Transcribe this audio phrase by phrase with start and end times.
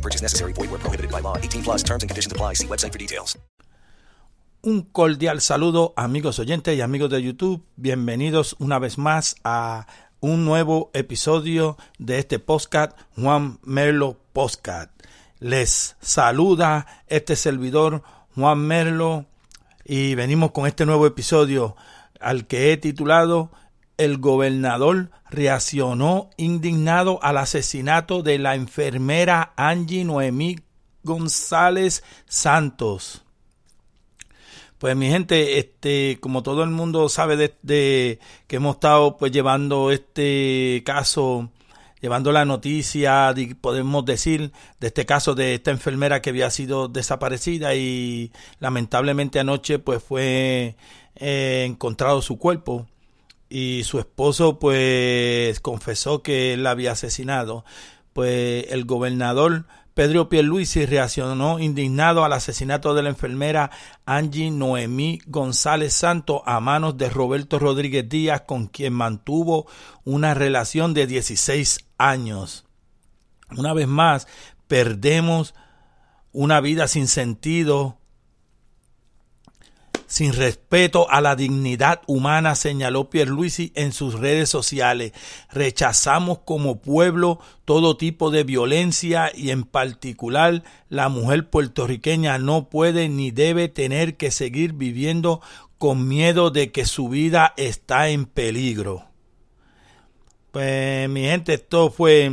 [0.00, 0.54] No purchase necessary.
[0.54, 1.36] Void where prohibited by law.
[1.36, 2.54] 18 plus terms and conditions apply.
[2.54, 3.38] See website for details.
[4.62, 7.62] Un cordial saludo, amigos oyentes y amigos de YouTube.
[7.76, 9.86] Bienvenidos una vez más a
[10.20, 14.90] un nuevo episodio de este podcast, Juan Merlo Podcast.
[15.38, 18.02] Les saluda este servidor,
[18.34, 19.26] Juan Merlo,
[19.84, 21.74] y venimos con este nuevo episodio
[22.20, 23.50] al que he titulado
[24.00, 30.56] El gobernador reaccionó indignado al asesinato de la enfermera Angie Noemí
[31.02, 33.26] González Santos.
[34.78, 39.90] Pues mi gente, este, como todo el mundo sabe de, que hemos estado pues llevando
[39.90, 41.50] este caso,
[42.00, 47.74] llevando la noticia, podemos decir, de este caso de esta enfermera que había sido desaparecida
[47.74, 50.76] y lamentablemente anoche pues fue
[51.16, 52.86] eh, encontrado su cuerpo
[53.50, 57.64] y su esposo pues confesó que la había asesinado.
[58.14, 63.70] Pues el gobernador Pedro Pierluisi reaccionó indignado al asesinato de la enfermera
[64.06, 69.66] Angie Noemí González Santos a manos de Roberto Rodríguez Díaz, con quien mantuvo
[70.04, 72.64] una relación de 16 años.
[73.56, 74.28] Una vez más,
[74.68, 75.54] perdemos
[76.32, 77.99] una vida sin sentido,
[80.10, 85.12] sin respeto a la dignidad humana, señaló Pierluisi en sus redes sociales.
[85.52, 93.08] Rechazamos como pueblo todo tipo de violencia y en particular la mujer puertorriqueña no puede
[93.08, 95.42] ni debe tener que seguir viviendo
[95.78, 99.04] con miedo de que su vida está en peligro.
[100.50, 102.28] Pues mi gente, esto fue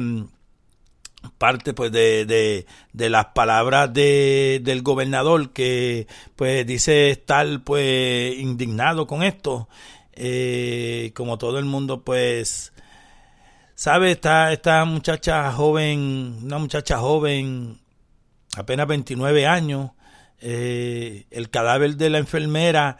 [1.37, 8.37] parte pues de, de, de las palabras de, del gobernador que pues dice estar pues
[8.37, 9.67] indignado con esto.
[10.13, 12.73] Eh, como todo el mundo pues
[13.75, 17.77] sabe esta, esta muchacha joven una muchacha joven
[18.57, 19.91] apenas 29 años
[20.39, 22.97] eh, el cadáver de la enfermera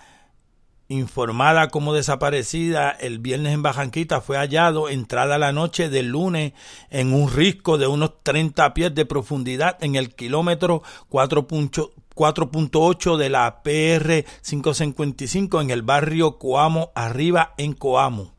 [0.89, 6.53] informada como desaparecida el viernes en Bajanquita, fue hallado entrada la noche del lunes
[6.89, 13.61] en un risco de unos 30 pies de profundidad en el kilómetro 4.8 de la
[13.63, 18.33] PR 555 en el barrio Coamo, arriba en Coamo.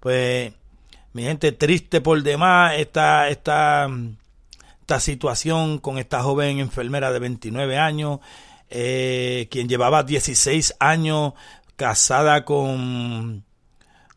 [0.00, 0.52] Pues,
[1.12, 3.88] mi gente, triste por demás esta, esta,
[4.80, 8.18] esta situación con esta joven enfermera de 29 años,
[8.70, 11.32] eh, quien llevaba 16 años
[11.78, 13.44] casada con,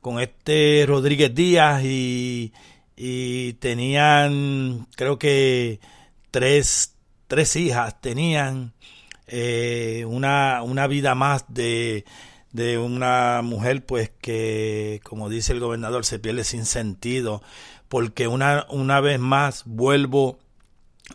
[0.01, 2.51] con este Rodríguez Díaz y,
[3.59, 5.79] tenían, creo que
[6.31, 6.95] tres,
[7.27, 8.73] tres hijas, tenían
[9.27, 12.03] eh, una, una vida más de,
[12.51, 17.43] de una mujer pues que, como dice el gobernador, se pierde sin sentido,
[17.89, 20.39] porque una, una vez más vuelvo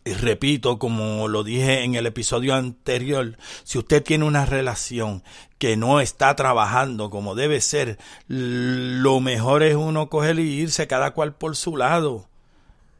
[0.05, 5.23] y repito, como lo dije en el episodio anterior, si usted tiene una relación
[5.59, 7.99] que no está trabajando como debe ser,
[8.29, 12.29] lo mejor es uno coger y irse cada cual por su lado,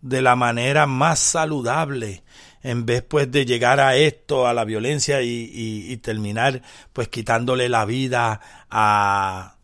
[0.03, 2.23] de la manera más saludable,
[2.63, 6.63] en vez pues de llegar a esto, a la violencia y, y terminar
[6.93, 8.41] pues quitándole la vida
[8.71, 9.57] a,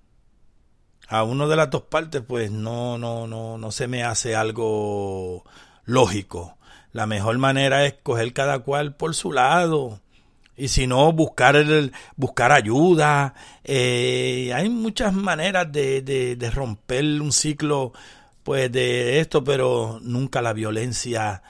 [1.08, 5.44] a uno de las dos partes, pues no, no, no, no se me hace algo
[5.84, 6.56] lógico
[6.92, 10.00] la mejor manera es coger cada cual por su lado.
[10.56, 13.34] Y si no, buscar, el, buscar ayuda.
[13.64, 17.92] Eh, hay muchas maneras de, de, de, romper un ciclo
[18.42, 21.42] pues de esto, pero nunca la violencia,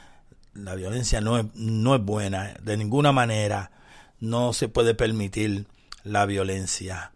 [0.55, 3.73] la violencia no es, no es buena, de ninguna manera.
[4.21, 5.67] No se puede permitir
[6.05, 7.13] la violencia.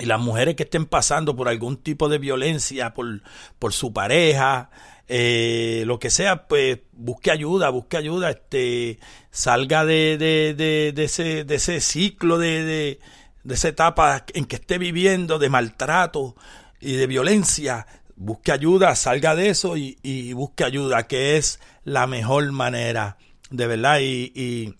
[0.00, 3.22] Y las mujeres que estén pasando por algún tipo de violencia por,
[3.58, 4.70] por su pareja,
[5.06, 8.98] eh, lo que sea, pues busque ayuda, busque ayuda, este,
[9.30, 12.98] salga de, de, de, ese, de ese ciclo de,
[13.44, 16.34] de, esa etapa en que esté viviendo de maltrato
[16.80, 17.86] y de violencia,
[18.16, 23.16] busque ayuda, salga de eso y, y busque ayuda, que es la mejor manera,
[23.50, 24.74] de verdad, y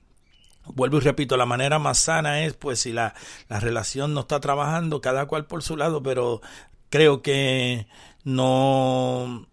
[0.66, 3.14] vuelvo y repito, la manera más sana es, pues, si la,
[3.48, 6.40] la relación no está trabajando, cada cual por su lado, pero
[6.90, 7.86] creo que
[8.24, 9.46] no,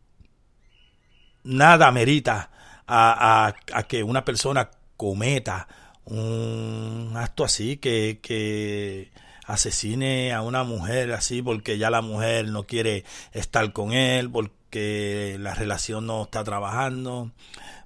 [1.44, 2.52] nada merita
[2.88, 5.68] a, a, a que una persona cometa
[6.06, 9.12] un acto así que, que
[9.46, 14.54] asesine a una mujer así porque ya la mujer no quiere estar con él, porque
[15.40, 17.32] la relación no está trabajando.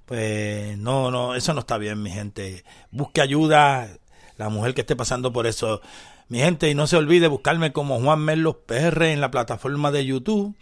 [0.04, 2.64] Pues no, no, eso no está bien, mi gente.
[2.90, 3.88] Busque ayuda,
[4.36, 5.80] la mujer que esté pasando por eso.
[6.28, 10.06] Mi gente, y no se olvide buscarme como Juan Merlos PR en la plataforma de
[10.06, 10.56] YouTube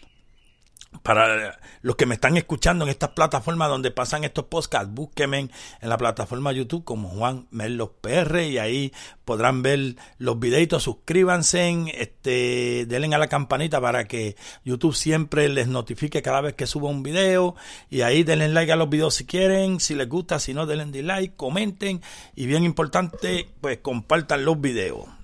[1.03, 5.51] para los que me están escuchando en estas plataformas donde pasan estos podcasts, búsquenme en
[5.83, 8.93] la plataforma YouTube como Juan Merlos PR y ahí
[9.25, 15.69] podrán ver los videitos, suscríbanse, este, denle a la campanita para que YouTube siempre les
[15.69, 17.55] notifique cada vez que suba un video
[17.91, 20.85] y ahí denle like a los videos si quieren, si les gusta, si no denle
[20.87, 22.03] dislike, comenten
[22.35, 25.24] y bien importante, pues compartan los videos.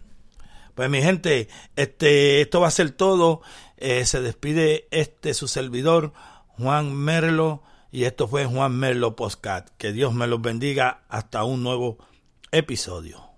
[0.80, 3.42] Pues mi gente, este, esto va a ser todo.
[3.76, 6.14] Eh, se despide este su servidor,
[6.56, 7.62] Juan Merlo,
[7.92, 9.68] y esto fue Juan Merlo Postcat.
[9.76, 11.98] Que Dios me los bendiga hasta un nuevo
[12.50, 13.29] episodio.